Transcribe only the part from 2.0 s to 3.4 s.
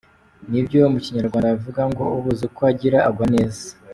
ubuze uko agira agwa